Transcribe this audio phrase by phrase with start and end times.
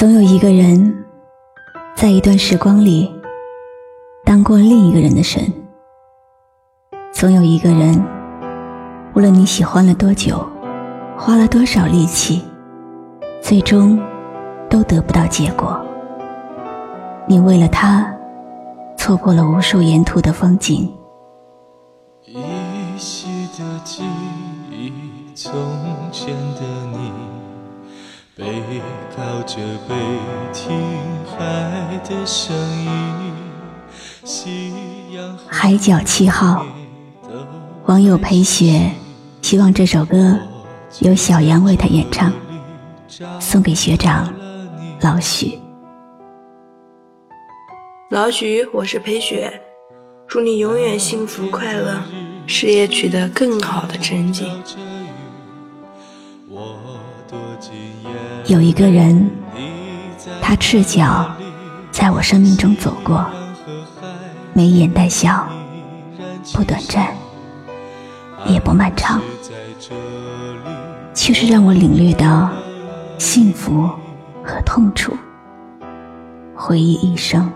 [0.00, 1.04] 总有一个人，
[1.94, 3.14] 在一段时光里，
[4.24, 5.42] 当过另一个人的神。
[7.12, 8.02] 总有一个人，
[9.14, 10.42] 无论你喜欢了多久，
[11.18, 12.42] 花了多少力气，
[13.42, 14.00] 最终
[14.70, 15.78] 都得不到结果。
[17.28, 18.10] 你为了他，
[18.96, 20.90] 错过了无数沿途的风景。
[22.24, 22.42] 依
[22.96, 24.02] 稀的记
[24.70, 24.94] 忆，
[25.34, 25.52] 从
[26.10, 27.12] 前的你，
[28.36, 28.44] 背
[29.16, 29.56] 靠着
[29.88, 29.94] 背
[30.52, 30.70] 听
[31.26, 33.34] 海的声音，
[34.24, 34.72] 夕
[35.12, 36.64] 阳海角七号，
[37.86, 38.92] 网友裴雪
[39.42, 40.38] 希望这首歌
[41.00, 42.32] 由小杨为他演唱，
[43.40, 44.32] 送给学长
[45.00, 45.58] 老许。
[48.10, 49.60] 老许，我是裴雪。
[50.28, 52.00] 祝你永远幸福快乐，
[52.46, 54.46] 事业取得更好的成绩。
[58.46, 59.30] 有一个人，
[60.42, 61.30] 他赤脚
[61.92, 63.24] 在我生命中走过，
[64.52, 65.46] 眉眼带笑，
[66.52, 67.14] 不短暂，
[68.46, 69.20] 也不漫长，
[71.14, 72.50] 却是让我领略到
[73.16, 73.88] 幸福
[74.42, 75.16] 和痛楚，
[76.54, 77.48] 回忆一生。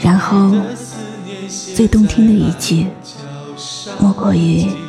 [0.00, 0.50] 然后，
[1.74, 2.88] 最动听的一句，
[3.98, 4.66] 莫过于“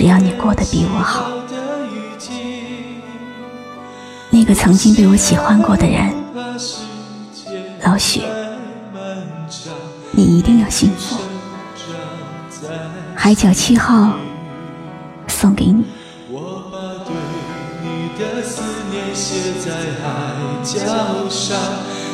[0.00, 1.30] 只要你过得比我好”。
[4.32, 6.10] 那个曾经被我喜欢过的人，
[7.84, 8.22] 老许，
[10.12, 11.18] 你一定要幸福。
[13.14, 14.14] 海角七号，
[15.28, 15.84] 送给你。
[16.30, 17.12] 我把对
[17.82, 19.70] 你的思念写在
[20.00, 20.08] 海
[20.64, 20.78] 角
[21.28, 21.58] 上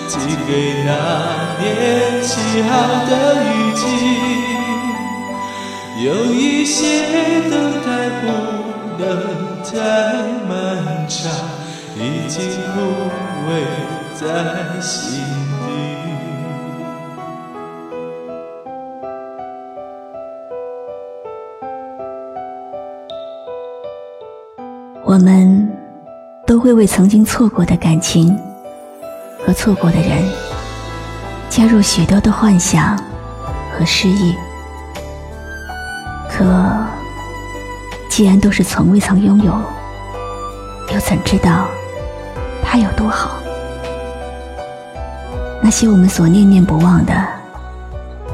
[0.08, 3.86] 寄给那年起好的雨季，
[6.04, 8.26] 有一些等待不
[8.98, 9.72] 能太
[10.46, 11.32] 漫长，
[11.96, 12.38] 已经
[12.74, 12.80] 枯
[13.48, 13.50] 萎
[14.14, 15.66] 在心底。
[25.02, 25.68] 我们
[26.46, 28.38] 都会为曾经错过的感情。
[29.46, 30.24] 和错过的人，
[31.48, 32.98] 加入许多的幻想
[33.72, 34.34] 和失意。
[36.36, 36.44] 可
[38.10, 39.58] 既然都是从未曾拥有，
[40.92, 41.66] 又怎知道
[42.62, 43.38] 它有多好？
[45.62, 47.26] 那些我们所念念不忘的，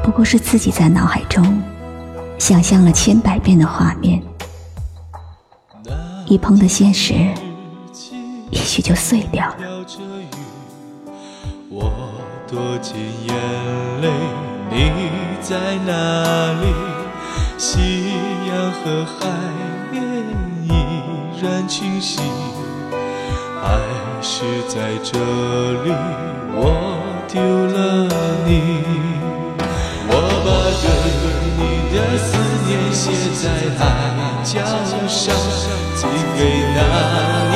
[0.03, 1.63] 不过是自己在脑海中
[2.37, 4.21] 想象了千百遍的画面，
[6.25, 7.13] 一碰的现实，
[8.51, 9.55] 也许就碎掉了。
[11.69, 11.89] 我
[12.49, 12.97] 躲进
[13.27, 13.33] 眼
[14.01, 14.09] 泪，
[14.69, 14.91] 你
[15.41, 16.92] 在哪里？
[17.57, 18.11] 夕
[18.47, 19.11] 阳和海
[19.91, 20.03] 面
[20.63, 20.67] 依
[21.41, 22.19] 然清晰，
[23.61, 23.63] 还
[24.21, 25.17] 是在这
[25.83, 25.91] 里，
[26.55, 26.59] 我
[27.27, 27.77] 丢了
[28.45, 28.49] 你。
[30.09, 30.11] 我
[30.43, 30.47] 把
[30.81, 30.85] 对
[31.57, 31.61] 你
[31.93, 32.27] 的思
[32.67, 33.01] 念写
[33.39, 33.43] 在
[33.77, 33.81] 海
[34.43, 34.51] 角
[35.07, 35.23] 上，
[35.95, 36.01] 寄
[36.35, 36.39] 给
[36.75, 36.77] 那
[37.53, 37.55] 年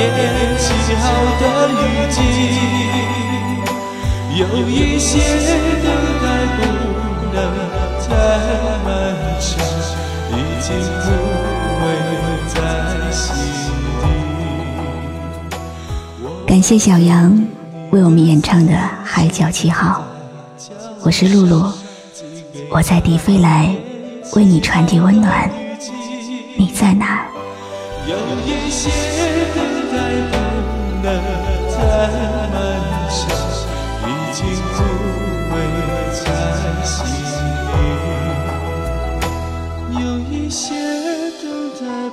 [0.57, 0.65] 起
[0.95, 1.03] 好
[1.39, 1.43] 的
[1.73, 2.15] 雨季。
[4.37, 5.11] 有一些
[5.81, 5.85] 等
[6.21, 6.25] 待
[6.55, 6.59] 不
[7.33, 7.35] 能
[8.09, 8.13] 太
[8.85, 8.87] 漫
[9.39, 9.49] 长，
[10.31, 10.67] 已经
[11.03, 11.07] 不
[11.79, 11.83] 会
[12.47, 12.55] 在
[13.11, 13.25] 心
[14.01, 14.03] 底。
[16.47, 17.37] 感谢小杨
[17.91, 18.73] 为我们演唱的
[19.03, 20.03] 《海角七号》，
[21.03, 21.71] 我是露露，
[22.69, 23.75] 我在迪飞来
[24.33, 25.49] 为你传递温暖。
[26.57, 27.27] 你在哪？
[28.07, 28.15] 有
[28.45, 28.89] 一些
[29.53, 29.97] 等待
[30.31, 30.35] 不
[31.03, 31.07] 能
[31.71, 31.77] 太
[32.51, 32.55] 漫
[32.89, 32.96] 长。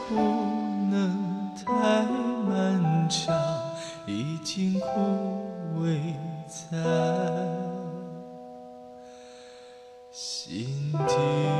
[0.09, 1.73] 不能太
[2.47, 3.35] 漫长
[4.07, 5.51] 已经枯
[5.81, 6.15] 萎
[6.47, 6.79] 在
[10.11, 11.54] 心底。